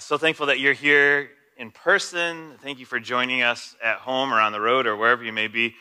[0.00, 1.28] Uh, so thankful that you're here
[1.58, 2.52] in person.
[2.62, 5.46] Thank you for joining us at home or on the road or wherever you may
[5.46, 5.74] be.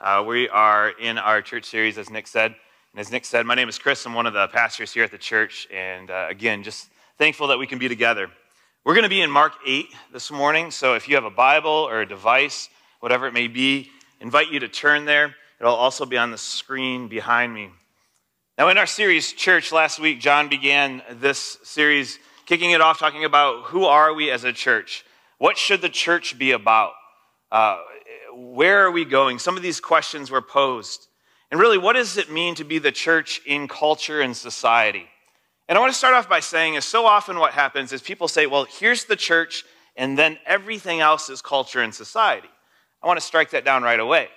[0.00, 2.54] Uh, we are in our church series, as Nick said.
[2.92, 4.06] And as Nick said, my name is Chris.
[4.06, 5.66] I'm one of the pastors here at the church.
[5.74, 8.30] And uh, again, just thankful that we can be together.
[8.84, 10.70] We're going to be in Mark 8 this morning.
[10.70, 12.68] So if you have a Bible or a device,
[13.00, 15.34] whatever it may be, invite you to turn there.
[15.58, 17.70] It'll also be on the screen behind me.
[18.56, 23.24] Now, in our series, Church, last week, John began this series kicking it off talking
[23.24, 25.04] about who are we as a church?
[25.38, 26.92] What should the church be about?
[27.50, 27.80] Uh,
[28.34, 29.38] where are we going?
[29.38, 31.08] Some of these questions were posed.
[31.50, 35.06] And really, what does it mean to be the church in culture and society?
[35.68, 38.28] And I want to start off by saying is so often what happens is people
[38.28, 39.64] say, well, here's the church,
[39.96, 42.48] and then everything else is culture and society.
[43.02, 44.28] I want to strike that down right away.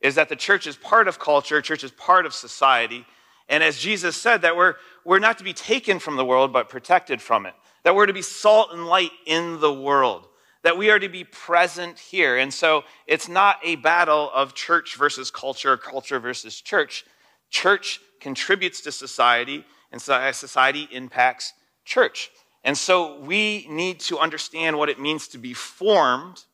[0.00, 3.06] Is that the church is part of culture, church is part of society,
[3.48, 4.74] and as Jesus said, that we're,
[5.06, 7.54] we're not to be taken from the world, but protected from it.
[7.84, 10.26] That we're to be salt and light in the world.
[10.64, 12.36] That we are to be present here.
[12.36, 17.04] And so it's not a battle of church versus culture, culture versus church.
[17.50, 21.52] Church contributes to society, and society impacts
[21.84, 22.30] church.
[22.64, 26.44] And so we need to understand what it means to be formed,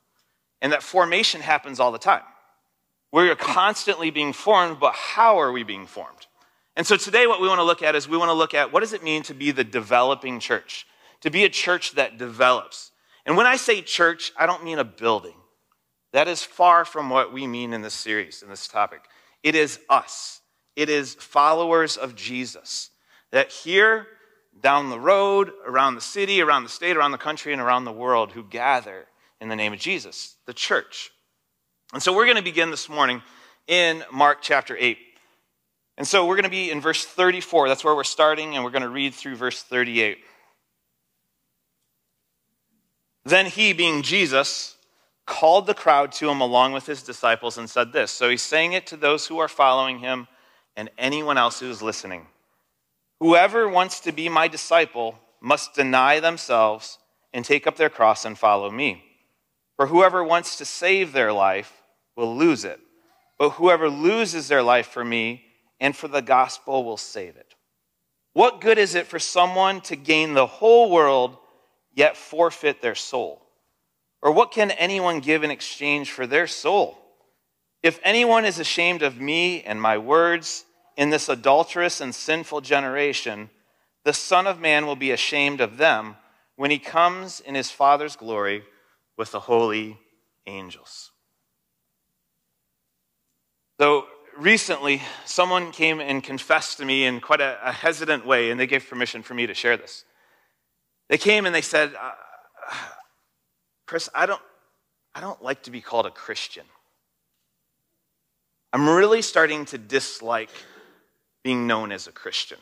[0.61, 2.23] and that formation happens all the time.
[3.13, 6.27] We're constantly being formed, but how are we being formed?
[6.77, 8.73] And so today, what we want to look at is we want to look at
[8.73, 10.87] what does it mean to be the developing church,
[11.21, 12.93] to be a church that develops.
[13.27, 15.35] And when I say church, I don't mean a building.
[16.13, 19.03] That is far from what we mean in this series, in this topic.
[19.43, 20.41] It is us,
[20.77, 22.91] it is followers of Jesus.
[23.31, 24.07] That here,
[24.61, 27.93] down the road, around the city, around the state, around the country, and around the
[27.93, 29.07] world who gather
[29.41, 31.11] in the name of Jesus, the church.
[31.93, 33.23] And so we're going to begin this morning
[33.67, 34.99] in Mark chapter 8.
[36.03, 37.69] And so we're going to be in verse 34.
[37.69, 40.19] That's where we're starting, and we're going to read through verse 38.
[43.25, 44.77] Then he, being Jesus,
[45.27, 48.11] called the crowd to him along with his disciples and said this.
[48.11, 50.27] So he's saying it to those who are following him
[50.77, 52.27] and anyone else who is listening.
[53.21, 56.99] Whoever wants to be my disciple must deny themselves
[57.33, 59.05] and take up their cross and follow me.
[59.77, 61.81] For whoever wants to save their life
[62.17, 62.81] will lose it.
[63.39, 65.45] But whoever loses their life for me
[65.83, 67.57] and for the gospel will save it.
[68.35, 71.37] What good is it for someone to gain the whole world
[71.93, 73.43] yet forfeit their soul?
[74.23, 76.97] Or what can anyone give in exchange for their soul?
[77.83, 80.65] If anyone is ashamed of me and my words
[80.97, 83.51] in this adulterous and sinful generation,
[84.05, 86.17] the Son of Man will be ashamed of them
[86.55, 88.63] when he comes in his Father's glory
[89.17, 89.99] with the holy
[90.47, 91.11] angels.
[93.81, 94.07] So,
[94.37, 98.67] recently, someone came and confessed to me in quite a, a, hesitant way, and they
[98.67, 100.05] gave permission for me to share this.
[101.09, 102.13] They came and they said, uh,
[103.87, 104.41] Chris, I don't,
[105.15, 106.65] I don't like to be called a Christian.
[108.73, 110.51] I'm really starting to dislike
[111.43, 112.59] being known as a Christian.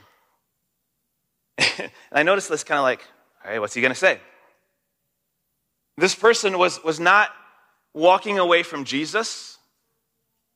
[1.59, 3.04] and I noticed this kind of like,
[3.44, 4.19] all right, what's he going to say?
[5.97, 7.30] This person was, was not
[7.94, 9.59] walking away from Jesus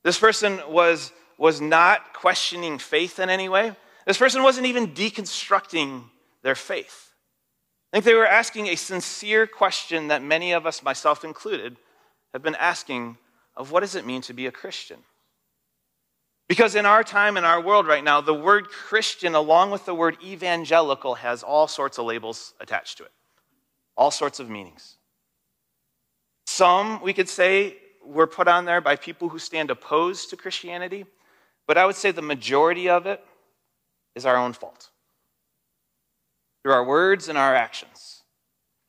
[0.05, 3.75] this person was, was not questioning faith in any way.
[4.07, 6.05] This person wasn't even deconstructing
[6.43, 7.13] their faith.
[7.93, 11.77] I think they were asking a sincere question that many of us, myself included,
[12.33, 13.17] have been asking
[13.57, 14.99] of what does it mean to be a Christian?
[16.49, 19.95] Because in our time, in our world right now, the word Christian, along with the
[19.95, 23.13] word evangelical, has all sorts of labels attached to it,
[23.97, 24.97] all sorts of meanings.
[26.47, 31.07] Some, we could say, were put on there by people who stand opposed to Christianity,
[31.67, 33.25] but I would say the majority of it
[34.15, 34.91] is our own fault.
[36.63, 38.23] Through our words and our actions,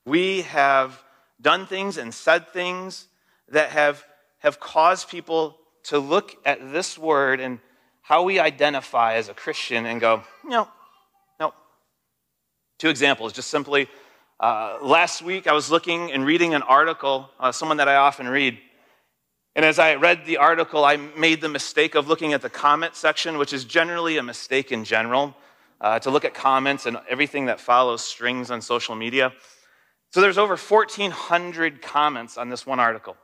[0.05, 1.03] we have
[1.41, 3.07] done things and said things
[3.49, 4.05] that have,
[4.39, 7.59] have caused people to look at this word and
[8.01, 10.67] how we identify as a Christian and go, no,
[11.39, 11.53] no.
[12.77, 13.87] Two examples, just simply.
[14.39, 18.27] Uh, last week, I was looking and reading an article, uh, someone that I often
[18.27, 18.59] read,
[19.55, 22.95] and as I read the article, I made the mistake of looking at the comment
[22.95, 25.33] section, which is generally a mistake in general,
[25.79, 29.31] uh, to look at comments and everything that follows strings on social media.
[30.11, 33.15] So there's over 1,400 comments on this one article.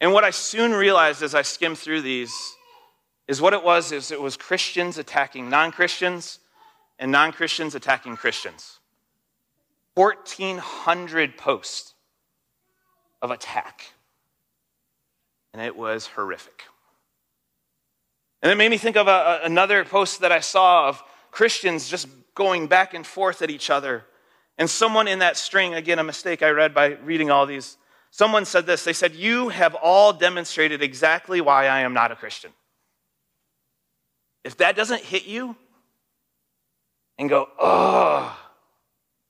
[0.00, 2.34] And what I soon realized as I skimmed through these
[3.28, 6.40] is what it was is it was Christians attacking non-Christians
[6.98, 8.80] and non-Christians attacking Christians.
[9.94, 11.94] 1,400 posts
[13.20, 13.91] of attack
[15.52, 16.64] and it was horrific.
[18.42, 22.08] And it made me think of a, another post that I saw of Christians just
[22.34, 24.04] going back and forth at each other
[24.58, 27.78] And someone in that string, again, a mistake I read by reading all these,
[28.10, 28.84] someone said this.
[28.84, 32.52] They said, You have all demonstrated exactly why I am not a Christian.
[34.44, 35.56] If that doesn't hit you
[37.18, 38.38] and go, Oh,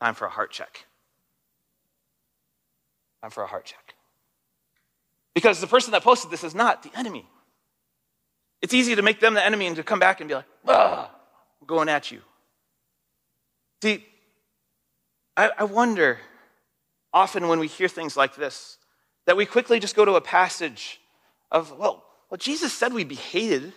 [0.03, 0.87] time for a heart check.
[3.23, 3.95] Time for a heart check.
[5.35, 7.27] Because the person that posted this is not the enemy.
[8.61, 11.11] It's easy to make them the enemy and to come back and be like, ah,
[11.61, 12.21] I'm going at you.
[13.83, 14.07] See,
[15.37, 16.19] I, I wonder
[17.13, 18.79] often when we hear things like this
[19.27, 21.01] that we quickly just go to a passage
[21.51, 23.63] of, well, well, Jesus said we'd be hated.
[23.63, 23.73] The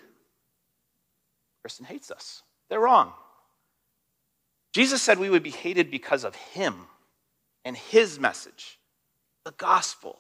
[1.64, 2.42] person hates us.
[2.70, 3.14] They're wrong.
[4.74, 6.88] Jesus said we would be hated because of him
[7.64, 8.80] and his message,
[9.44, 10.18] the gospel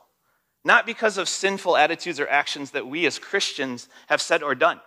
[0.65, 4.81] not because of sinful attitudes or actions that we as Christians have said or done.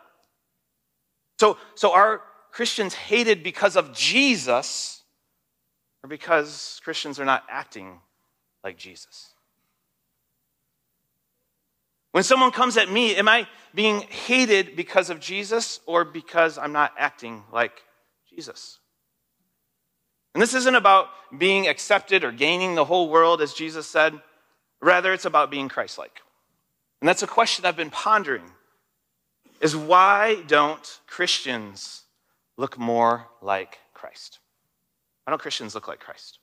[1.39, 2.21] So, so are
[2.51, 5.05] Christians hated because of Jesus
[6.03, 8.01] or because Christians are not acting
[8.65, 9.33] like Jesus?
[12.11, 16.73] When someone comes at me, am I being hated because of Jesus or because I'm
[16.73, 17.85] not acting like
[18.29, 18.81] Jesus?
[20.35, 24.21] And this isn't about being accepted or gaining the whole world, as Jesus said.
[24.81, 26.21] Rather, it's about being Christ like.
[27.01, 28.45] And that's a question I've been pondering
[29.61, 32.03] is why don't Christians
[32.57, 34.39] look more like Christ?
[35.25, 36.39] Why don't Christians look like Christ?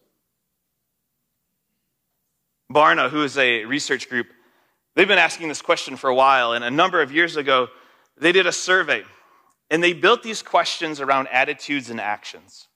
[2.72, 4.28] Barna, who is a research group,
[4.96, 7.68] they've been asking this question for a while, and a number of years ago,
[8.18, 9.04] they did a survey,
[9.70, 12.68] and they built these questions around attitudes and actions.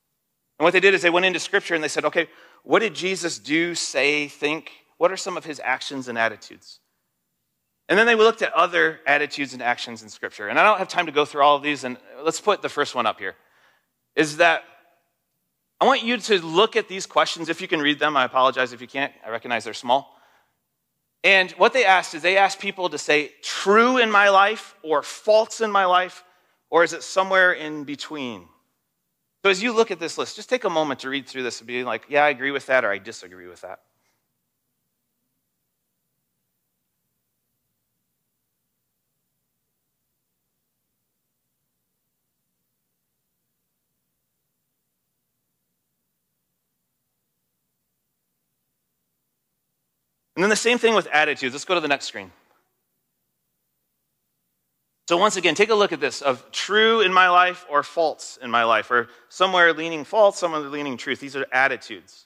[0.60, 2.28] And what they did is they went into Scripture and they said, okay,
[2.64, 6.80] what did Jesus do, say, think, what are some of his actions and attitudes?
[7.88, 10.50] And then they looked at other attitudes and actions in Scripture.
[10.50, 12.69] And I don't have time to go through all of these, and let's put the
[12.69, 13.36] first one up here.
[14.16, 14.63] Is that
[15.81, 17.48] I want you to look at these questions.
[17.48, 19.13] If you can read them, I apologize if you can't.
[19.25, 20.13] I recognize they're small.
[21.24, 25.01] And what they asked is they asked people to say true in my life or
[25.01, 26.25] false in my life,
[26.69, 28.48] or is it somewhere in between?
[29.46, 31.62] So as you look at this list, just take a moment to read through this
[31.62, 33.80] and be like, yeah, I agree with that, or I disagree with that.
[50.39, 51.53] And then the same thing with attitudes.
[51.53, 52.31] Let's go to the next screen.
[55.09, 58.39] So, once again, take a look at this of true in my life or false
[58.41, 61.19] in my life, or somewhere leaning false, somewhere leaning truth.
[61.19, 62.25] These are attitudes.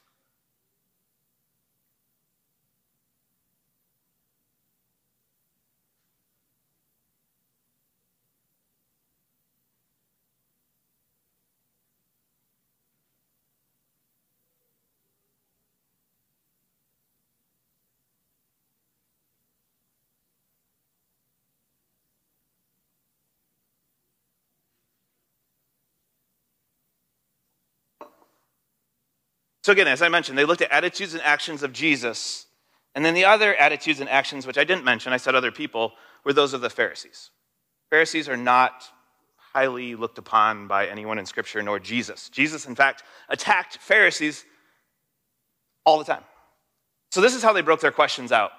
[29.64, 32.46] So, again, as I mentioned, they looked at attitudes and actions of Jesus.
[32.96, 35.94] And then the other attitudes and actions, which I didn't mention, I said other people,
[36.26, 37.32] were those of the Pharisees.
[37.90, 38.84] Pharisees are not
[39.38, 42.30] highly looked upon by anyone in Scripture, nor Jesus.
[42.30, 44.44] Jesus, in fact, attacked Pharisees
[45.86, 46.24] all the time.
[47.12, 48.52] So, this is how they broke their questions out.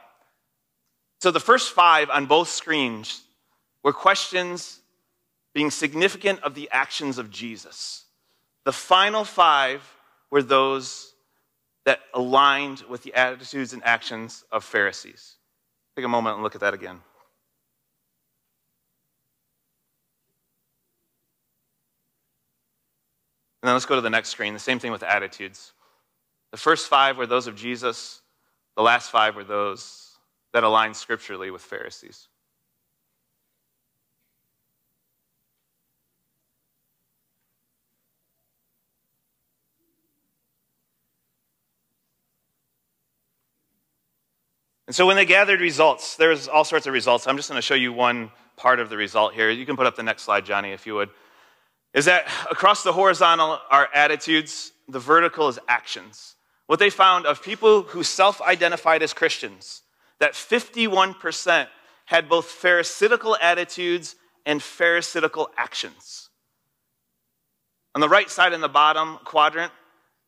[1.21, 3.23] So, the first five on both screens
[3.83, 4.81] were questions
[5.53, 8.05] being significant of the actions of Jesus.
[8.65, 9.83] The final five
[10.31, 11.15] were those
[11.85, 15.37] that aligned with the attitudes and actions of Pharisees.
[15.97, 17.01] Take a moment and look at that again.
[23.63, 24.53] And then let's go to the next screen.
[24.53, 25.73] The same thing with attitudes.
[26.53, 28.21] The first five were those of Jesus,
[28.77, 30.19] the last five were those
[30.53, 32.29] that aligned scripturally with Pharisees.
[44.87, 47.27] And so when they gathered results, there's all sorts of results.
[47.27, 49.51] I'm just going to show you one part of the result here.
[49.51, 51.11] You can put up the next slide, Johnny, if you would.
[51.95, 56.35] Is that across the horizontal are attitudes, the vertical is actions.
[56.67, 59.83] What they found of people who self identified as Christians,
[60.19, 61.69] that 51%
[62.07, 66.29] had both Pharisaical attitudes and Pharisaical actions.
[67.95, 69.73] On the right side in the bottom quadrant,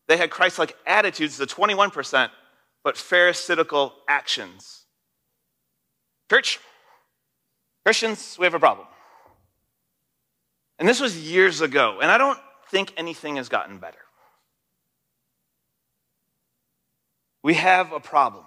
[0.09, 2.31] they had Christ like attitudes, the 21%,
[2.87, 4.85] but Pharisaical actions.
[6.31, 6.61] Church,
[7.85, 8.87] Christians, we have a problem.
[10.79, 12.39] And this was years ago, and I don't
[12.71, 13.99] think anything has gotten better.
[17.43, 18.45] we have a problem.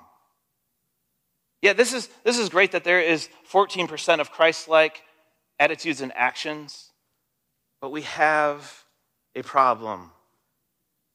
[1.62, 5.01] Yeah, this is, this is great that there is 14% of Christ like
[5.60, 6.91] attitudes and actions,
[7.81, 8.86] but we have
[9.36, 10.12] a problem.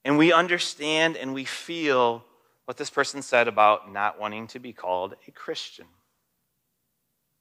[0.05, 2.23] And we understand and we feel
[2.65, 5.87] what this person said about not wanting to be called a Christian.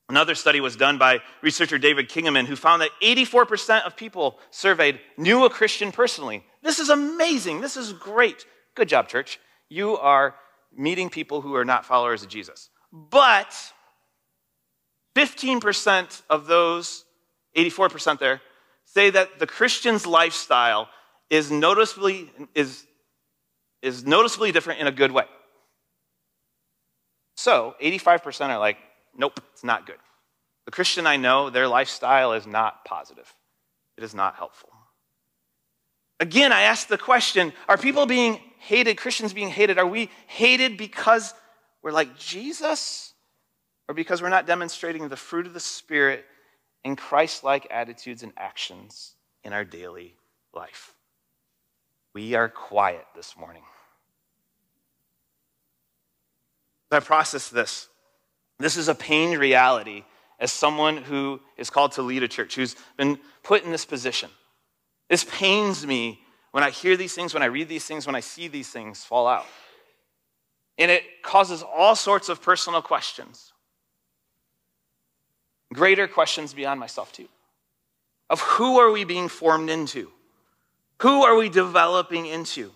[0.09, 4.99] Another study was done by researcher David Kinnaman, who found that 84% of people surveyed
[5.17, 6.43] knew a Christian personally.
[6.61, 7.61] This is amazing.
[7.61, 8.45] This is great.
[8.75, 9.39] Good job, church.
[9.69, 10.35] You are
[10.75, 12.69] meeting people who are not followers of Jesus.
[12.91, 13.55] But
[15.15, 17.05] 15% of those,
[17.55, 18.41] 84% there,
[18.85, 20.89] say that the Christian's lifestyle
[21.29, 22.85] is noticeably, is,
[23.83, 25.25] is noticeably different in a good way.
[27.35, 28.77] So 85% are like,
[29.15, 29.97] nope, it's not good.
[30.65, 33.31] The Christian I know, their lifestyle is not positive,
[33.97, 34.69] it is not helpful.
[36.19, 40.77] Again, I ask the question are people being hated, Christians being hated, are we hated
[40.77, 41.33] because
[41.83, 43.13] we're like Jesus?
[43.89, 46.23] Or because we're not demonstrating the fruit of the Spirit
[46.85, 50.15] in Christ like attitudes and actions in our daily
[50.53, 50.93] life?
[52.13, 53.63] We are quiet this morning.
[56.91, 57.87] I process this.
[58.59, 60.03] This is a pained reality
[60.39, 64.29] as someone who is called to lead a church, who's been put in this position.
[65.09, 66.19] This pains me
[66.51, 69.03] when I hear these things, when I read these things, when I see these things
[69.03, 69.45] fall out.
[70.77, 73.53] And it causes all sorts of personal questions,
[75.73, 77.27] greater questions beyond myself, too.
[78.29, 80.11] Of who are we being formed into?
[81.03, 82.71] Who are we developing into?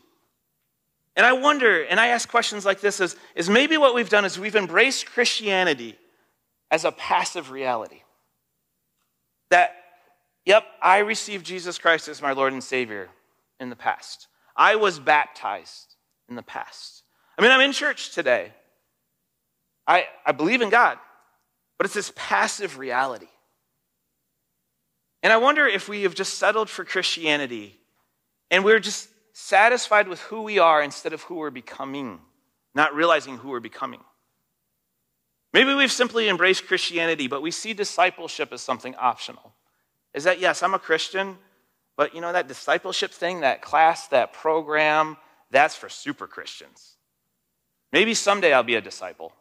[1.15, 4.25] And I wonder, and I ask questions like this is, is maybe what we've done
[4.25, 5.97] is we've embraced Christianity
[6.69, 8.01] as a passive reality.
[9.49, 9.73] That,
[10.45, 13.07] yep, I received Jesus Christ as my Lord and Savior
[13.61, 14.27] in the past.
[14.57, 15.95] I was baptized
[16.27, 17.03] in the past.
[17.39, 18.51] I mean, I'm in church today.
[19.87, 20.97] I, I believe in God,
[21.77, 23.29] but it's this passive reality.
[25.23, 27.79] And I wonder if we have just settled for Christianity
[28.49, 32.19] and we're just satisfied with who we are instead of who we're becoming,
[32.73, 33.99] not realizing who we're becoming.
[35.53, 39.53] Maybe we've simply embraced Christianity, but we see discipleship as something optional.
[40.13, 41.37] Is that, yes, I'm a Christian,
[41.95, 45.17] but you know, that discipleship thing, that class, that program,
[45.51, 46.95] that's for super Christians.
[47.91, 49.33] Maybe someday I'll be a disciple.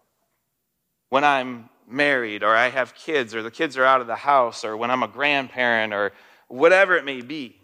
[1.08, 4.64] When I'm married, or I have kids, or the kids are out of the house,
[4.64, 6.12] or when I'm a grandparent, or
[6.48, 7.60] whatever it may be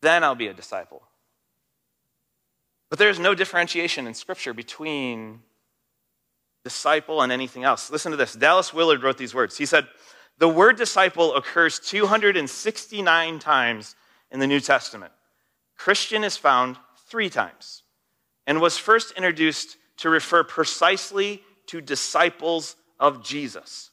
[0.00, 1.02] then I'll be a disciple.
[2.90, 5.40] But there's no differentiation in Scripture between
[6.64, 7.90] disciple and anything else.
[7.90, 8.34] Listen to this.
[8.34, 9.56] Dallas Willard wrote these words.
[9.56, 9.86] He said,
[10.38, 13.94] The word disciple occurs 269 times
[14.30, 15.12] in the New Testament.
[15.76, 16.76] Christian is found
[17.08, 17.82] three times
[18.46, 23.90] and was first introduced to refer precisely to disciples of Jesus.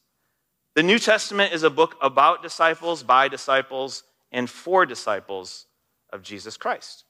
[0.76, 5.66] The New Testament is a book about disciples, by disciples, and for disciples
[6.12, 7.06] of Jesus Christ.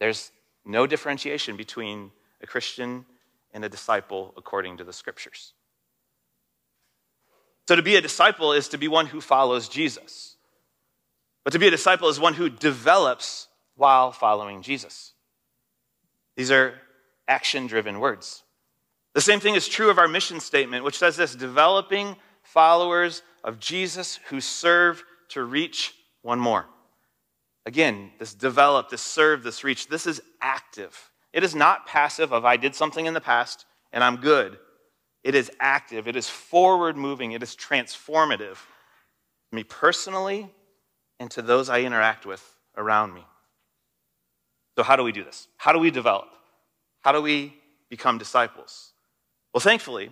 [0.00, 0.30] There's
[0.64, 2.10] no differentiation between
[2.42, 3.04] a Christian
[3.52, 5.52] and a disciple according to the scriptures.
[7.66, 10.36] So, to be a disciple is to be one who follows Jesus.
[11.44, 15.12] But to be a disciple is one who develops while following Jesus.
[16.36, 16.74] These are
[17.26, 18.42] action driven words.
[19.14, 23.58] The same thing is true of our mission statement, which says this developing followers of
[23.58, 26.66] Jesus who serve to reach one more.
[27.68, 31.10] Again, this develop, this serve, this reach, this is active.
[31.34, 34.58] It is not passive of I did something in the past and I'm good.
[35.22, 38.56] It is active, it is forward moving, it is transformative
[39.52, 40.50] me personally
[41.20, 42.42] and to those I interact with
[42.74, 43.22] around me.
[44.78, 45.46] So, how do we do this?
[45.58, 46.30] How do we develop?
[47.02, 47.52] How do we
[47.90, 48.92] become disciples?
[49.52, 50.10] Well, thankfully,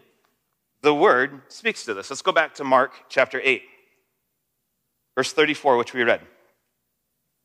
[0.82, 2.10] the word speaks to this.
[2.10, 3.62] Let's go back to Mark chapter 8,
[5.14, 6.20] verse 34, which we read.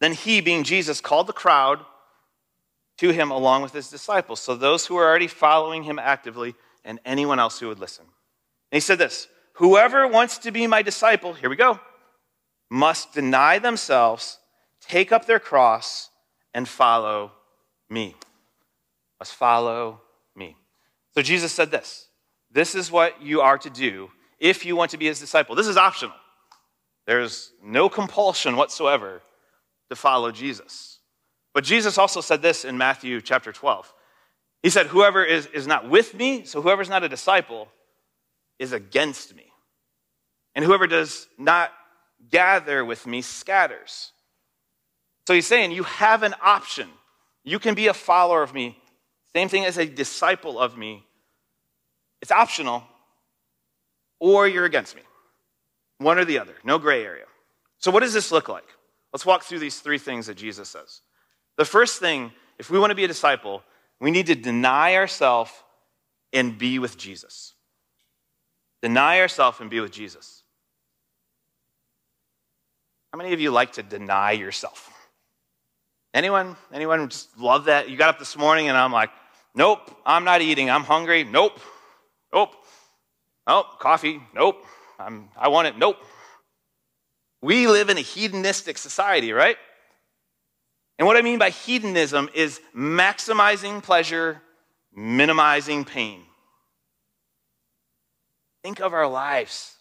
[0.02, 1.86] Then he, being Jesus, called the crowd
[2.98, 4.42] to him along with his disciples.
[4.42, 8.04] So those who were already following him actively and anyone else who would listen.
[8.04, 11.80] And he said this Whoever wants to be my disciple, here we go,
[12.70, 14.40] must deny themselves,
[14.82, 16.10] take up their cross,
[16.54, 17.32] and follow
[17.88, 18.16] me.
[19.20, 20.02] Must follow
[20.36, 20.58] me.
[21.14, 22.08] So Jesus said this
[22.50, 25.54] This is what you are to do if you want to be his disciple.
[25.54, 26.16] This is optional.
[27.06, 29.22] There's no compulsion whatsoever
[29.92, 31.00] to follow Jesus.
[31.54, 33.94] But Jesus also said this in Matthew chapter 12.
[34.64, 37.68] He said, Whoever is, is not with me, so whoever's not a disciple,
[38.58, 39.52] is against me.
[40.56, 41.74] And whoever does not
[42.30, 44.14] gather with me scatters.
[45.28, 46.88] So he's saying, You have an option.
[47.44, 48.78] You can be a follower of me
[49.36, 51.06] Same thing as a disciple of me.
[52.22, 52.84] It's optional,
[54.20, 55.02] or you're against me.
[55.98, 57.26] One or the other, no gray area.
[57.78, 58.64] So, what does this look like?
[59.14, 61.02] Let's walk through these three things that Jesus says.
[61.58, 63.64] The first thing, if we want to be a disciple,
[64.00, 65.52] we need to deny ourselves
[66.34, 67.54] and be with Jesus.
[68.82, 70.44] Deny ourselves and be with Jesus.
[73.12, 74.90] How many of you like to deny yourself?
[76.14, 76.56] Anyone?
[76.74, 77.90] Anyone just love that?
[77.90, 79.10] You got up this morning and I'm like,
[79.54, 80.70] nope, I'm not eating.
[80.70, 81.24] I'm hungry.
[81.24, 81.60] Nope.
[82.34, 82.54] Nope.
[83.48, 84.22] Oh, coffee.
[84.34, 84.66] Nope.
[84.98, 85.78] I'm, I want it.
[85.78, 85.98] Nope.
[87.42, 89.58] We live in a hedonistic society, right?
[91.00, 94.42] And what I mean by hedonism is maximizing pleasure,
[94.96, 96.22] minimizing pain.
[98.64, 99.76] Think of our lives.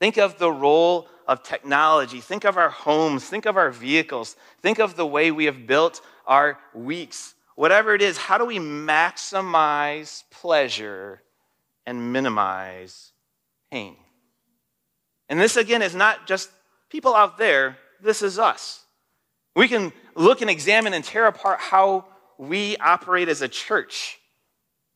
[0.00, 2.20] Think of the role of technology.
[2.20, 3.24] Think of our homes.
[3.24, 4.34] Think of our vehicles.
[4.60, 7.34] Think of the way we have built our weeks.
[7.54, 11.22] Whatever it is, how do we maximize pleasure
[11.86, 13.12] and minimize
[13.70, 13.96] pain?
[15.28, 16.50] And this, again, is not just
[16.90, 18.84] people out there, this is us.
[19.56, 22.06] We can look and examine and tear apart how
[22.38, 24.18] we operate as a church.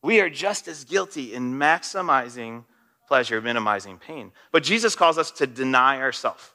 [0.03, 2.63] We are just as guilty in maximizing
[3.07, 4.31] pleasure, minimizing pain.
[4.51, 6.51] But Jesus calls us to deny ourselves.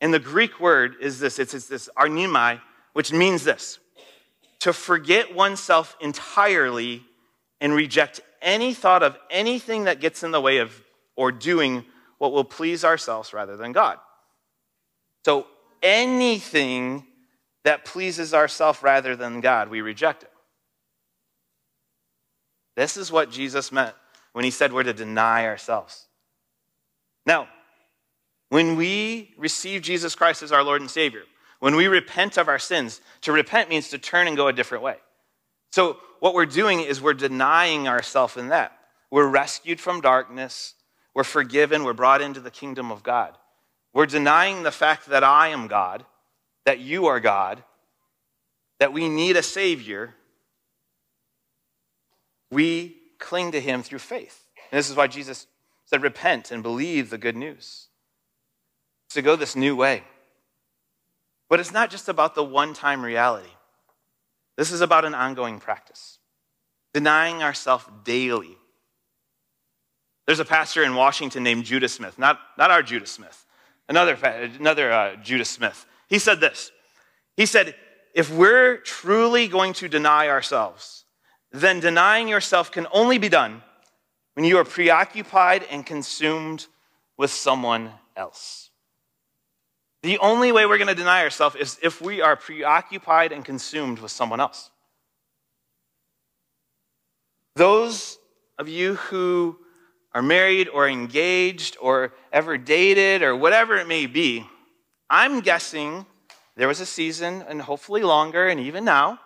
[0.00, 2.60] And the Greek word is this it's, it's this arnimai,
[2.92, 3.78] which means this
[4.60, 7.02] to forget oneself entirely
[7.60, 10.72] and reject any thought of anything that gets in the way of
[11.16, 11.84] or doing
[12.18, 13.98] what will please ourselves rather than God.
[15.24, 15.46] So
[15.82, 17.06] anything
[17.64, 20.30] that pleases ourselves rather than God, we reject it.
[22.76, 23.94] This is what Jesus meant
[24.32, 26.06] when he said we're to deny ourselves.
[27.26, 27.48] Now,
[28.48, 31.22] when we receive Jesus Christ as our Lord and Savior,
[31.60, 34.82] when we repent of our sins, to repent means to turn and go a different
[34.82, 34.96] way.
[35.70, 38.76] So, what we're doing is we're denying ourselves in that.
[39.10, 40.74] We're rescued from darkness,
[41.14, 43.36] we're forgiven, we're brought into the kingdom of God.
[43.94, 46.04] We're denying the fact that I am God,
[46.64, 47.62] that you are God,
[48.80, 50.14] that we need a Savior.
[52.50, 54.46] We cling to him through faith.
[54.70, 55.46] And this is why Jesus
[55.84, 57.88] said, Repent and believe the good news.
[59.06, 60.04] It's to go this new way.
[61.50, 63.50] But it's not just about the one time reality,
[64.56, 66.18] this is about an ongoing practice,
[66.94, 68.56] denying ourselves daily.
[70.26, 73.44] There's a pastor in Washington named Judah Smith, not, not our Judah Smith,
[73.92, 74.14] another,
[74.58, 75.84] another uh, Judah Smith.
[76.08, 76.72] He said this
[77.36, 77.74] He said,
[78.14, 81.04] If we're truly going to deny ourselves,
[81.52, 83.62] then denying yourself can only be done
[84.34, 86.66] when you are preoccupied and consumed
[87.18, 88.70] with someone else.
[90.02, 93.98] The only way we're going to deny ourselves is if we are preoccupied and consumed
[94.00, 94.70] with someone else.
[97.54, 98.18] Those
[98.58, 99.58] of you who
[100.14, 104.46] are married or engaged or ever dated or whatever it may be,
[105.08, 106.06] I'm guessing
[106.56, 109.18] there was a season, and hopefully longer, and even now,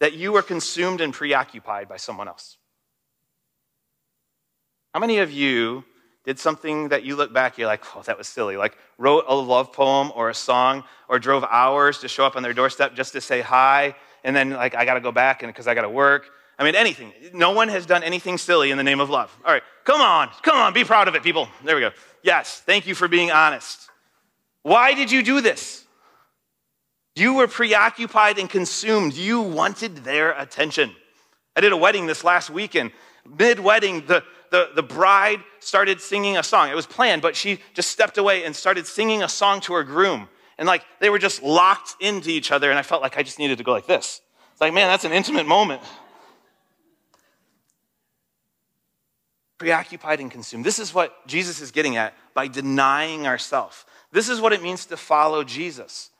[0.00, 2.58] that you were consumed and preoccupied by someone else?
[4.92, 5.84] How many of you
[6.24, 8.56] did something that you look back, you're like, oh, that was silly?
[8.58, 12.42] Like, wrote a love poem or a song or drove hours to show up on
[12.42, 15.74] their doorstep just to say hi, and then, like, I gotta go back because I
[15.74, 16.30] gotta work.
[16.60, 17.14] I mean, anything.
[17.32, 19.34] No one has done anything silly in the name of love.
[19.46, 21.48] All right, come on, come on, be proud of it, people.
[21.64, 21.90] There we go.
[22.22, 23.88] Yes, thank you for being honest.
[24.62, 25.86] Why did you do this?
[27.16, 29.14] You were preoccupied and consumed.
[29.14, 30.94] You wanted their attention.
[31.56, 32.92] I did a wedding this last weekend.
[33.38, 36.68] Mid wedding, the, the, the bride started singing a song.
[36.68, 39.82] It was planned, but she just stepped away and started singing a song to her
[39.82, 40.28] groom.
[40.58, 43.38] And like they were just locked into each other, and I felt like I just
[43.38, 44.20] needed to go like this.
[44.52, 45.80] It's like, man, that's an intimate moment.
[49.60, 50.64] Preoccupied and consumed.
[50.64, 53.84] This is what Jesus is getting at by denying ourselves.
[54.10, 56.10] This is what it means to follow Jesus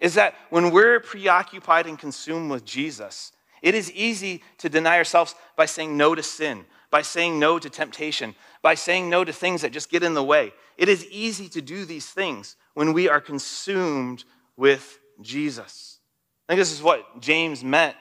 [0.00, 5.34] is that when we're preoccupied and consumed with Jesus, it is easy to deny ourselves
[5.56, 9.62] by saying no to sin, by saying no to temptation, by saying no to things
[9.62, 10.52] that just get in the way.
[10.76, 14.24] It is easy to do these things when we are consumed
[14.56, 16.00] with Jesus.
[16.48, 17.96] I think this is what James meant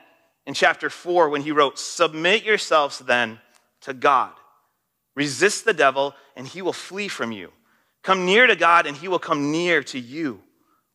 [0.45, 3.39] in chapter 4 when he wrote, Submit yourselves then
[3.81, 4.33] to God.
[5.15, 7.51] Resist the devil, and he will flee from you.
[8.01, 10.41] Come near to God, and he will come near to you.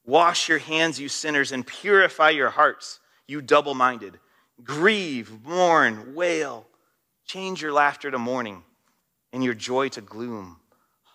[0.05, 4.19] Wash your hands, you sinners, and purify your hearts, you double minded.
[4.65, 6.67] Grieve, mourn, wail.
[7.27, 8.63] Change your laughter to mourning
[9.33, 10.57] and your joy to gloom.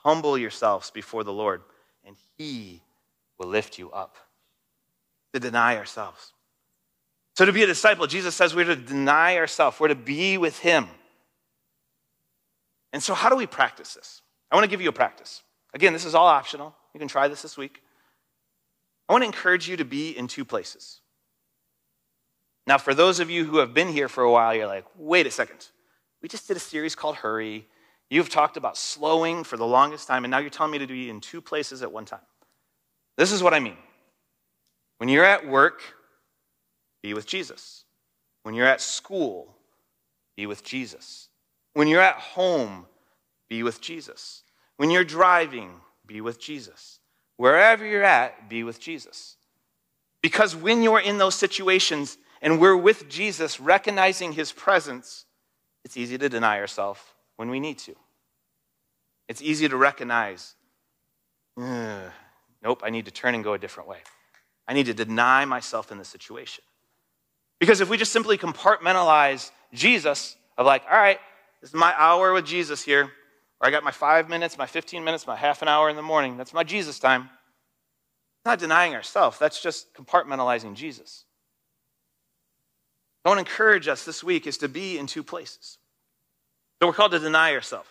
[0.04, 1.62] Humble yourselves before the Lord,
[2.06, 2.82] and He
[3.38, 4.18] will lift you up.
[5.34, 6.32] To deny ourselves.
[7.36, 10.60] So, to be a disciple, Jesus says we're to deny ourselves, we're to be with
[10.60, 10.88] Him.
[12.94, 14.22] And so, how do we practice this?
[14.52, 15.42] I want to give you a practice.
[15.74, 16.76] Again, this is all optional.
[16.94, 17.82] You can try this this week.
[19.10, 21.02] I want to encourage you to be in two places.
[22.68, 25.28] Now, for those of you who have been here for a while, you're like, wait
[25.28, 25.68] a second.
[26.22, 27.68] We just did a series called Hurry.
[28.10, 31.10] You've talked about slowing for the longest time, and now you're telling me to be
[31.10, 32.22] in two places at one time.
[33.18, 33.78] This is what I mean.
[35.00, 35.82] When you're at work,
[37.02, 37.84] be with Jesus.
[38.44, 39.56] When you're at school,
[40.38, 41.28] be with Jesus.
[41.74, 42.86] When you're at home,
[43.50, 44.44] be with Jesus.
[44.78, 45.72] When you're driving,
[46.06, 47.00] be with Jesus.
[47.38, 49.38] Wherever you're at, be with Jesus.
[50.22, 55.26] Because when you're in those situations and we're with Jesus, recognizing his presence,
[55.84, 57.02] it's easy to deny ourselves
[57.36, 57.96] when we need to.
[59.28, 60.56] It's easy to recognize,
[61.58, 64.00] nope, I need to turn and go a different way.
[64.68, 66.64] I need to deny myself in the situation.
[67.60, 71.20] Because if we just simply compartmentalize Jesus, of like, all right,
[71.64, 75.02] this is my hour with Jesus here, or I got my five minutes, my 15
[75.02, 77.22] minutes, my half an hour in the morning, that's my Jesus time.
[77.22, 81.24] It's not denying ourselves, that's just compartmentalizing Jesus.
[83.24, 85.78] I want to encourage us this week is to be in two places.
[86.82, 87.88] So we're called to deny ourselves.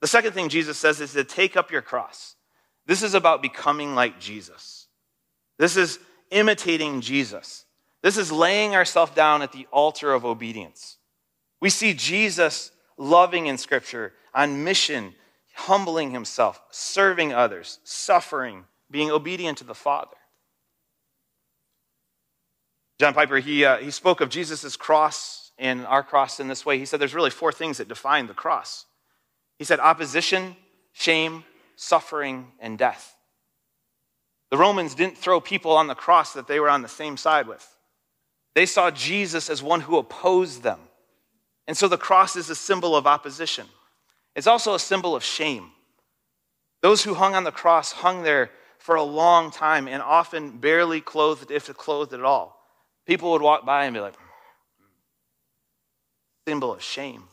[0.00, 2.36] The second thing Jesus says is to take up your cross.
[2.86, 4.86] This is about becoming like Jesus.
[5.58, 5.98] This is
[6.30, 7.66] imitating Jesus.
[8.02, 10.96] This is laying ourselves down at the altar of obedience.
[11.60, 15.14] We see Jesus loving in Scripture, on mission,
[15.54, 20.16] humbling himself, serving others, suffering, being obedient to the Father.
[22.98, 26.78] John Piper, he, uh, he spoke of Jesus' cross and our cross in this way.
[26.78, 28.86] He said there's really four things that define the cross.
[29.58, 30.56] He said opposition,
[30.92, 31.44] shame,
[31.76, 33.16] suffering, and death.
[34.50, 37.48] The Romans didn't throw people on the cross that they were on the same side
[37.48, 37.66] with.
[38.54, 40.78] They saw Jesus as one who opposed them.
[41.66, 43.66] And so the cross is a symbol of opposition.
[44.34, 45.70] It's also a symbol of shame.
[46.80, 51.00] Those who hung on the cross hung there for a long time and often barely
[51.00, 52.60] clothed, if clothed at all.
[53.06, 54.14] People would walk by and be like,
[56.48, 57.24] symbol of shame.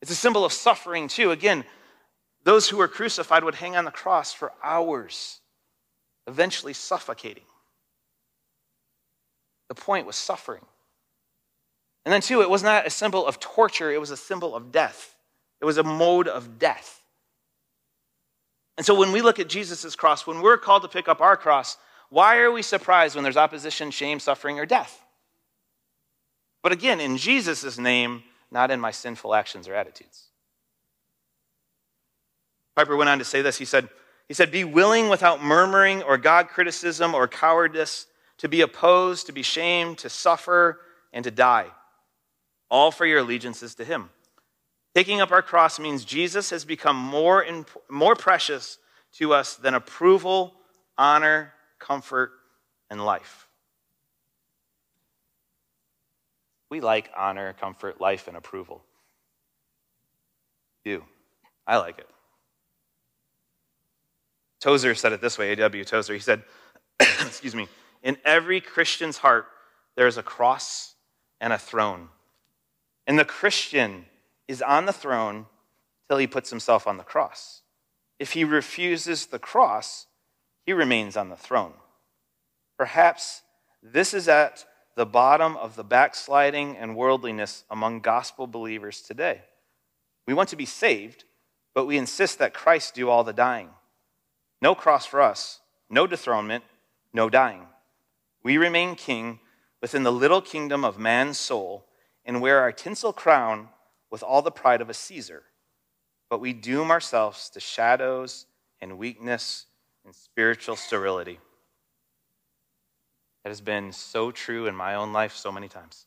[0.00, 1.32] It's a symbol of suffering, too.
[1.32, 1.64] Again,
[2.44, 5.40] those who were crucified would hang on the cross for hours,
[6.26, 7.42] eventually suffocating.
[9.68, 10.64] The point was suffering.
[12.04, 14.72] And then, two, it was not a symbol of torture, it was a symbol of
[14.72, 15.14] death.
[15.60, 17.02] It was a mode of death.
[18.76, 21.36] And so, when we look at Jesus' cross, when we're called to pick up our
[21.36, 21.76] cross,
[22.08, 25.04] why are we surprised when there's opposition, shame, suffering, or death?
[26.62, 30.24] But again, in Jesus' name, not in my sinful actions or attitudes.
[32.74, 33.58] Piper went on to say this.
[33.58, 33.88] He said,
[34.28, 38.06] he said, Be willing without murmuring or God criticism or cowardice
[38.38, 40.80] to be opposed, to be shamed, to suffer,
[41.12, 41.70] and to die
[42.70, 44.10] all for your allegiances to him.
[44.94, 48.78] Taking up our cross means Jesus has become more, in, more precious
[49.12, 50.54] to us than approval,
[50.98, 52.32] honor, comfort,
[52.90, 53.46] and life.
[56.70, 58.82] We like honor, comfort, life, and approval.
[60.84, 61.04] You.
[61.66, 62.08] I like it.
[64.60, 65.84] Tozer said it this way, A.W.
[65.84, 66.14] Tozer.
[66.14, 66.42] He said,
[67.00, 67.68] excuse me,
[68.02, 69.46] in every Christian's heart,
[69.96, 70.94] there is a cross
[71.40, 72.08] and a throne.
[73.10, 74.06] And the Christian
[74.46, 75.46] is on the throne
[76.08, 77.62] till he puts himself on the cross.
[78.20, 80.06] If he refuses the cross,
[80.64, 81.72] he remains on the throne.
[82.78, 83.42] Perhaps
[83.82, 89.42] this is at the bottom of the backsliding and worldliness among gospel believers today.
[90.28, 91.24] We want to be saved,
[91.74, 93.70] but we insist that Christ do all the dying.
[94.62, 95.58] No cross for us,
[95.90, 96.62] no dethronement,
[97.12, 97.66] no dying.
[98.44, 99.40] We remain king
[99.82, 101.86] within the little kingdom of man's soul
[102.24, 103.68] and wear our tinsel crown
[104.10, 105.44] with all the pride of a Caesar,
[106.28, 108.46] but we doom ourselves to shadows
[108.80, 109.66] and weakness
[110.04, 111.38] and spiritual sterility.
[113.44, 116.06] That has been so true in my own life so many times,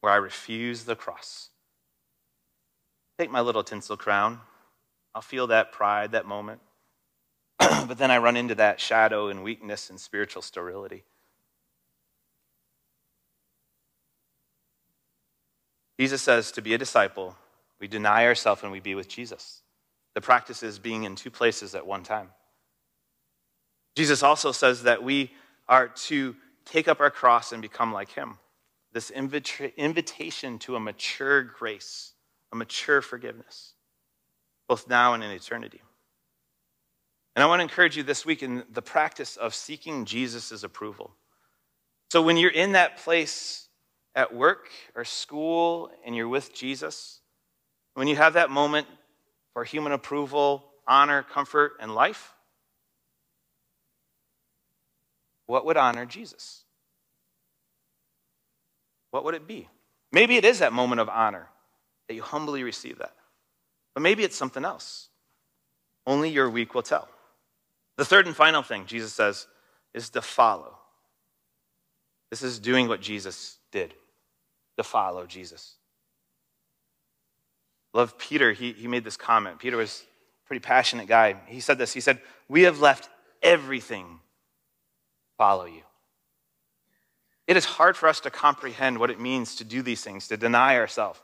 [0.00, 1.50] where I refuse the cross.
[3.18, 4.40] Take my little tinsel crown.
[5.14, 6.60] I'll feel that pride, that moment.
[7.58, 11.04] but then I run into that shadow and weakness and spiritual sterility.
[16.02, 17.36] Jesus says to be a disciple,
[17.78, 19.62] we deny ourselves and we be with Jesus.
[20.14, 22.30] The practice is being in two places at one time.
[23.94, 25.30] Jesus also says that we
[25.68, 26.34] are to
[26.64, 28.38] take up our cross and become like him.
[28.92, 32.14] This invita- invitation to a mature grace,
[32.50, 33.74] a mature forgiveness,
[34.66, 35.82] both now and in eternity.
[37.36, 41.12] And I want to encourage you this week in the practice of seeking Jesus' approval.
[42.10, 43.68] So when you're in that place
[44.14, 47.20] at work or school and you're with Jesus,
[47.94, 48.86] when you have that moment
[49.52, 52.34] for human approval, honor, comfort, and life,
[55.46, 56.64] what would honor Jesus?
[59.10, 59.68] What would it be?
[60.10, 61.48] Maybe it is that moment of honor
[62.08, 63.14] that you humbly receive that.
[63.94, 65.08] But maybe it's something else.
[66.06, 67.08] Only your week will tell.
[67.96, 69.46] The third and final thing Jesus says
[69.94, 70.78] is to follow.
[72.30, 73.92] This is doing what Jesus did,
[74.76, 75.74] to follow Jesus.
[77.94, 79.58] Love Peter, he, he made this comment.
[79.58, 80.04] Peter was
[80.44, 81.36] a pretty passionate guy.
[81.46, 83.08] He said this He said, We have left
[83.42, 84.20] everything
[85.36, 85.82] follow you.
[87.46, 90.36] It is hard for us to comprehend what it means to do these things, to
[90.36, 91.20] deny ourselves,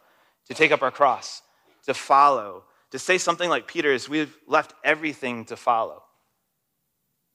[0.48, 1.42] to take up our cross,
[1.86, 6.02] to follow, to say something like Peter is, we've left everything to follow.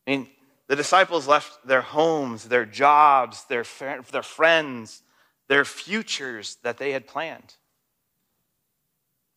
[0.06, 0.28] I mean,
[0.67, 3.63] the disciples left their homes, their jobs, their,
[4.12, 5.02] their friends,
[5.47, 7.56] their futures that they had planned.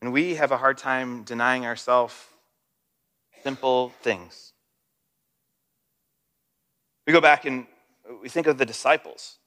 [0.01, 2.15] And we have a hard time denying ourselves
[3.43, 4.53] simple things.
[7.07, 7.67] We go back and
[8.21, 9.39] we think of the disciples,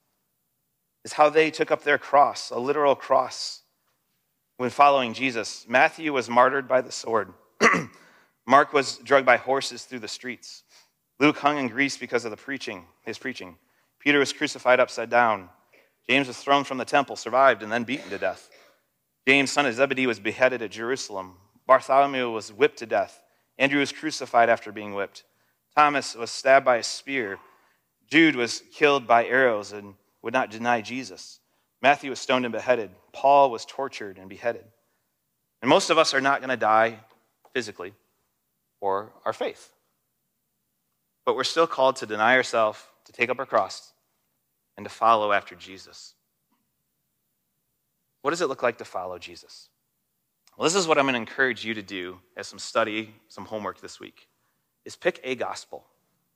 [1.03, 3.61] is how they took up their cross, a literal cross,
[4.57, 5.65] when following Jesus.
[5.67, 7.33] Matthew was martyred by the sword.
[8.45, 10.63] Mark was drugged by horses through the streets.
[11.19, 13.55] Luke hung in Greece because of the preaching, his preaching.
[13.99, 15.49] Peter was crucified upside down.
[16.09, 18.49] James was thrown from the temple, survived, and then beaten to death.
[19.27, 21.35] James, son of Zebedee, was beheaded at Jerusalem.
[21.67, 23.21] Bartholomew was whipped to death.
[23.59, 25.23] Andrew was crucified after being whipped.
[25.75, 27.37] Thomas was stabbed by a spear.
[28.09, 29.93] Jude was killed by arrows and
[30.23, 31.41] would not deny Jesus.
[31.79, 32.89] Matthew was stoned and beheaded.
[33.13, 34.65] Paul was tortured and beheaded.
[35.61, 36.97] And most of us are not going to die
[37.53, 37.93] physically
[38.79, 39.71] for our faith.
[41.23, 43.93] But we're still called to deny ourselves, to take up our cross,
[44.79, 46.13] and to follow after Jesus.
[48.21, 49.67] What does it look like to follow Jesus?
[50.55, 53.43] Well, this is what I'm going to encourage you to do as some study, some
[53.43, 54.29] homework this week.
[54.85, 55.83] Is pick a gospel.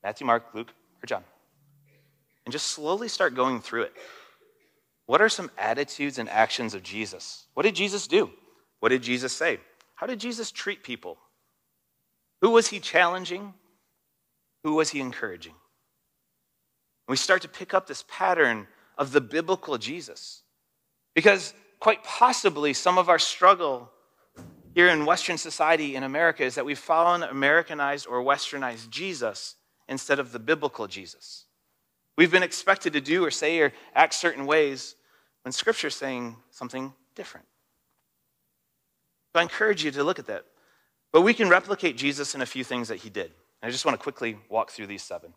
[0.03, 1.23] Matthew, Mark, Luke, or John.
[2.45, 3.93] And just slowly start going through it.
[5.05, 7.45] What are some attitudes and actions of Jesus?
[7.53, 8.29] What did Jesus do?
[8.81, 9.57] What did Jesus say?
[9.95, 11.17] How did Jesus treat people?
[12.41, 13.53] Who was he challenging?
[14.65, 15.53] Who was he encouraging?
[17.07, 20.43] We start to pick up this pattern of the biblical Jesus.
[21.15, 23.91] Because quite possibly some of our struggle
[24.73, 29.55] here in Western society in America is that we've followed Americanized or Westernized Jesus
[29.87, 31.45] instead of the biblical Jesus.
[32.17, 34.95] We've been expected to do or say or act certain ways
[35.43, 37.45] when Scripture is saying something different.
[39.33, 40.45] So I encourage you to look at that.
[41.11, 43.31] But we can replicate Jesus in a few things that he did.
[43.61, 45.33] And I just want to quickly walk through these seven.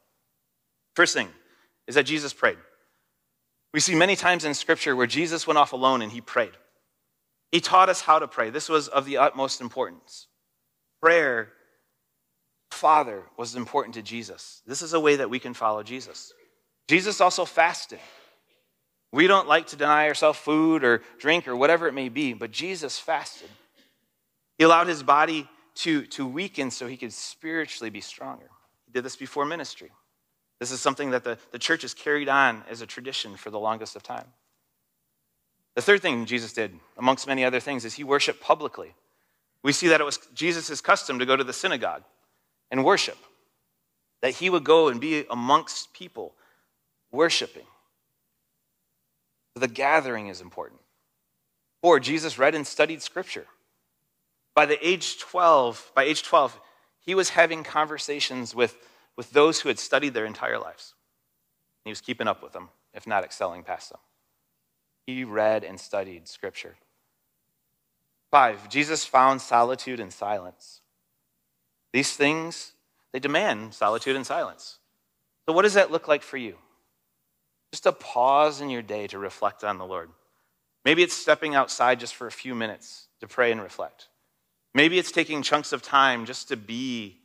[0.95, 1.29] First thing
[1.87, 2.59] is that Jesus prayed.
[3.73, 6.53] We see many times in Scripture where Jesus went off alone and he prayed.
[7.53, 8.51] He taught us how to pray.
[8.51, 10.27] This was of the utmost importance.
[11.01, 11.53] Prayer,
[12.71, 14.63] Father, was important to Jesus.
[14.67, 16.33] This is a way that we can follow Jesus.
[16.89, 18.01] Jesus also fasted.
[19.13, 22.51] We don't like to deny ourselves food or drink or whatever it may be, but
[22.51, 23.49] Jesus fasted.
[24.59, 28.49] He allowed his body to, to weaken so he could spiritually be stronger.
[28.87, 29.91] He did this before ministry.
[30.59, 33.59] This is something that the, the church has carried on as a tradition for the
[33.59, 34.27] longest of time.
[35.75, 38.95] The third thing Jesus did, amongst many other things, is he worshiped publicly.
[39.63, 42.03] We see that it was Jesus' custom to go to the synagogue
[42.71, 43.19] and worship,
[44.23, 46.35] that he would go and be amongst people
[47.11, 47.67] worshiping.
[49.55, 50.81] The gathering is important.
[51.83, 53.47] Four, Jesus read and studied scripture.
[54.55, 56.59] By the age 12, by age 12,
[57.01, 58.77] he was having conversations with,
[59.17, 60.95] with those who had studied their entire lives.
[61.85, 64.01] He was keeping up with them, if not excelling past them.
[65.07, 66.77] He read and studied scripture.
[68.31, 70.81] Five, Jesus found solitude and silence.
[71.93, 72.73] These things,
[73.13, 74.79] they demand solitude and silence.
[75.47, 76.57] So, what does that look like for you?
[77.73, 80.11] Just a pause in your day to reflect on the Lord.
[80.85, 84.09] Maybe it's stepping outside just for a few minutes to pray and reflect.
[84.75, 87.19] Maybe it's taking chunks of time just to be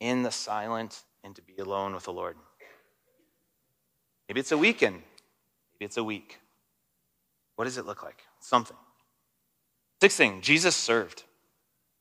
[0.00, 2.36] in the silent and to be alone with the Lord.
[4.28, 4.94] Maybe it's a weekend.
[4.94, 6.40] Maybe it's a week.
[7.56, 8.22] What does it look like?
[8.40, 8.76] Something.
[10.00, 11.24] Sixth thing, Jesus served.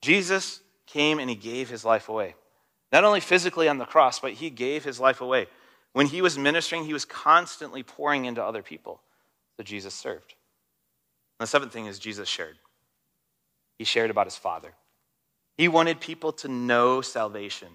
[0.02, 2.36] Jesus came and he gave his life away.
[2.92, 5.48] Not only physically on the cross, but he gave his life away.
[5.94, 9.02] When he was ministering, he was constantly pouring into other people.
[9.58, 10.36] So Jesus served.
[11.40, 12.58] And the seventh thing is Jesus shared.
[13.78, 14.74] He shared about his Father.
[15.58, 17.70] He wanted people to know salvation.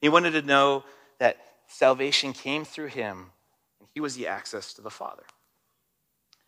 [0.00, 0.84] He wanted to know
[1.18, 3.30] that salvation came through him,
[3.80, 5.24] and he was the access to the Father.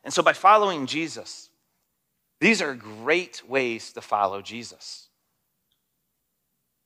[0.04, 1.50] And so by following Jesus,
[2.40, 5.08] these are great ways to follow Jesus.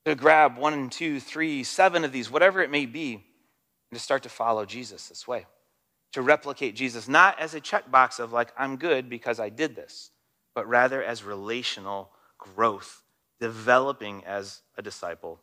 [0.04, 4.24] To grab one, two, three, seven of these, whatever it may be, and to start
[4.24, 5.46] to follow Jesus this way.
[6.12, 10.10] To replicate Jesus, not as a checkbox of like, I'm good because I did this,
[10.54, 13.02] but rather as relational growth,
[13.40, 15.40] developing as a disciple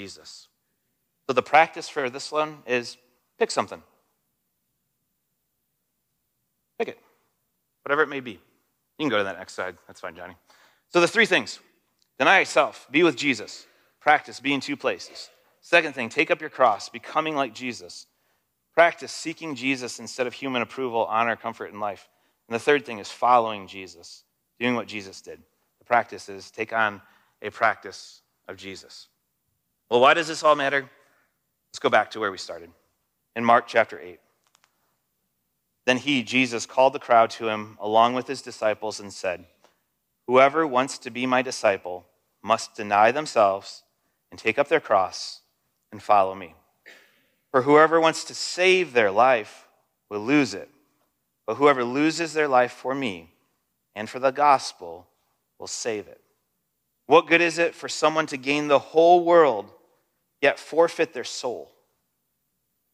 [0.00, 0.48] Jesus.
[1.26, 2.96] So the practice for this one is
[3.38, 3.82] pick something.
[6.78, 6.98] Pick it,
[7.82, 8.32] whatever it may be.
[8.32, 8.40] You
[9.00, 9.76] can go to that next slide.
[9.86, 10.36] That's fine, Johnny.
[10.88, 11.60] So the three things
[12.18, 13.66] deny yourself, be with Jesus,
[14.00, 15.28] practice, be in two places.
[15.60, 18.06] Second thing, take up your cross, becoming like Jesus.
[18.72, 22.08] Practice seeking Jesus instead of human approval, honor, comfort, and life.
[22.48, 24.24] And the third thing is following Jesus,
[24.58, 25.42] doing what Jesus did.
[25.80, 27.02] The practice is take on
[27.42, 29.08] a practice of Jesus.
[29.90, 30.88] Well, why does this all matter?
[31.70, 32.70] Let's go back to where we started
[33.34, 34.20] in Mark chapter 8.
[35.84, 39.46] Then he, Jesus, called the crowd to him along with his disciples and said,
[40.28, 42.06] Whoever wants to be my disciple
[42.40, 43.82] must deny themselves
[44.30, 45.40] and take up their cross
[45.90, 46.54] and follow me.
[47.50, 49.66] For whoever wants to save their life
[50.08, 50.68] will lose it,
[51.48, 53.34] but whoever loses their life for me
[53.96, 55.08] and for the gospel
[55.58, 56.20] will save it.
[57.06, 59.72] What good is it for someone to gain the whole world
[60.40, 61.70] yet forfeit their soul?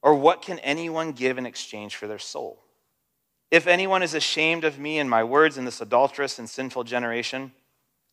[0.03, 2.63] Or what can anyone give in exchange for their soul?
[3.51, 7.53] If anyone is ashamed of me and my words in this adulterous and sinful generation,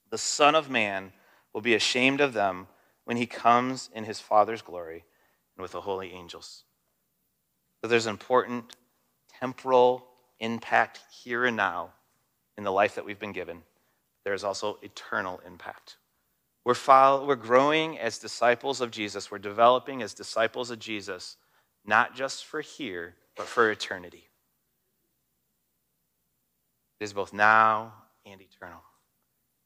[0.10, 1.12] the Son of Man
[1.54, 2.68] will be ashamed of them
[3.06, 5.04] when he comes in his Father's glory
[5.56, 6.64] and with the holy angels.
[7.82, 8.76] So there's an important
[9.40, 10.06] temporal
[10.40, 11.94] impact here and now
[12.58, 13.64] in the life that we've been given.
[14.24, 15.98] There is also eternal impact.
[16.66, 19.30] We're, follow, we're growing as disciples of Jesus.
[19.30, 21.36] We're developing as disciples of Jesus,
[21.86, 24.30] not just for here, but for eternity.
[27.00, 27.94] It is both now
[28.26, 28.82] and eternal.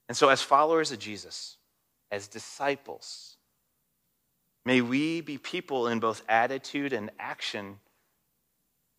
[0.08, 1.58] And so, as followers of Jesus,
[2.12, 3.36] as disciples,
[4.66, 7.80] may we be people in both attitude and action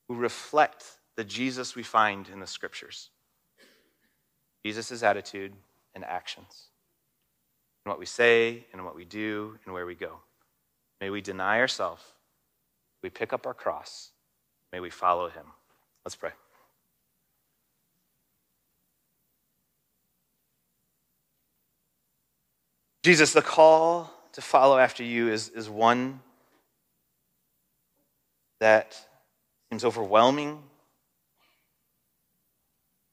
[0.06, 0.84] who reflect
[1.16, 3.11] the Jesus we find in the scriptures.
[4.64, 5.52] Jesus' attitude
[5.94, 6.68] and actions,
[7.88, 10.18] and what we say, and what we do, and where we go.
[11.01, 12.03] May we deny ourselves,
[13.03, 14.11] we pick up our cross,
[14.74, 15.46] may we follow him.
[16.05, 16.33] Let's pray.
[23.03, 26.20] Jesus, the call to follow after you is, is one
[28.61, 28.98] that
[29.70, 30.62] seems overwhelming,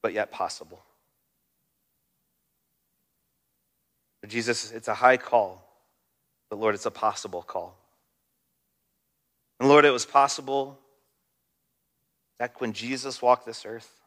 [0.03, 0.83] but yet possible.
[4.29, 5.63] Jesus, it's a high call,
[6.49, 7.77] but Lord, it's a possible call.
[9.59, 10.79] And Lord, it was possible
[12.39, 14.01] back when Jesus walked this earth,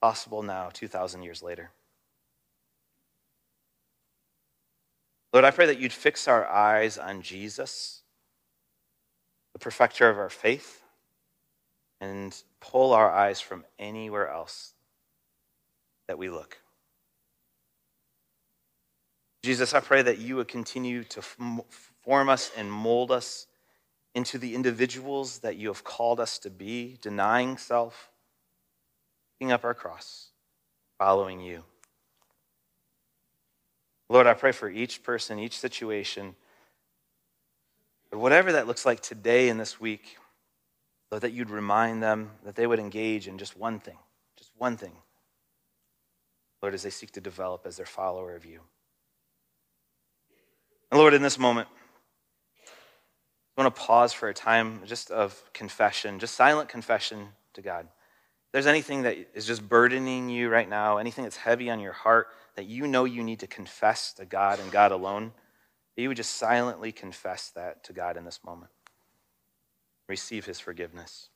[0.00, 1.70] possible now, 2,000 years later.
[5.32, 8.02] Lord, I pray that you'd fix our eyes on Jesus,
[9.52, 10.82] the perfecter of our faith,
[12.00, 14.72] and pull our eyes from anywhere else
[16.08, 16.58] that we look.
[19.46, 23.46] Jesus, I pray that you would continue to form us and mold us
[24.12, 28.10] into the individuals that you have called us to be, denying self,
[29.38, 30.30] picking up our cross,
[30.98, 31.62] following you.
[34.08, 36.34] Lord, I pray for each person, each situation,
[38.10, 40.18] whatever that looks like today and this week,
[41.12, 43.98] Lord, that you'd remind them that they would engage in just one thing,
[44.36, 44.96] just one thing,
[46.60, 48.62] Lord, as they seek to develop as their follower of you.
[50.90, 51.68] And Lord, in this moment,
[53.56, 57.86] I want to pause for a time just of confession, just silent confession to God.
[57.86, 61.92] If there's anything that is just burdening you right now, anything that's heavy on your
[61.92, 65.32] heart, that you know you need to confess to God and God alone,
[65.94, 68.70] that you would just silently confess that to God in this moment.
[70.08, 71.30] Receive his forgiveness.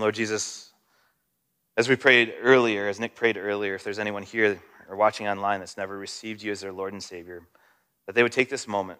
[0.00, 0.72] Lord Jesus,
[1.76, 5.60] as we prayed earlier, as Nick prayed earlier, if there's anyone here or watching online
[5.60, 7.42] that's never received you as their Lord and Savior,
[8.06, 8.98] that they would take this moment,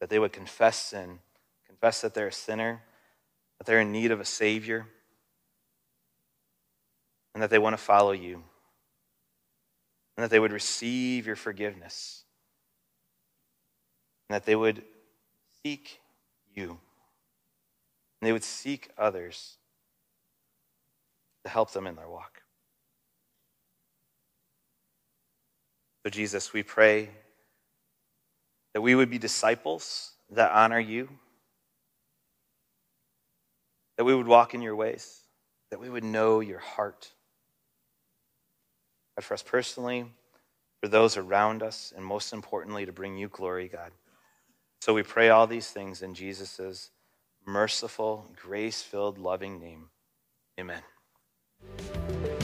[0.00, 1.18] that they would confess sin,
[1.66, 2.82] confess that they're a sinner,
[3.58, 4.86] that they're in need of a Savior,
[7.34, 8.42] and that they want to follow you,
[10.16, 12.24] and that they would receive your forgiveness,
[14.28, 14.82] and that they would
[15.62, 16.00] seek
[16.54, 16.78] you.
[18.20, 19.58] And they would seek others
[21.46, 22.42] to help them in their walk.
[26.04, 27.08] So, Jesus, we pray
[28.74, 31.08] that we would be disciples that honor you,
[33.96, 35.20] that we would walk in your ways,
[35.70, 37.12] that we would know your heart.
[39.16, 40.06] God, for us personally,
[40.82, 43.92] for those around us, and most importantly, to bring you glory, God.
[44.80, 46.90] So we pray all these things in Jesus'
[47.46, 49.90] merciful, grace filled, loving name.
[50.58, 50.82] Amen.
[51.62, 52.35] Música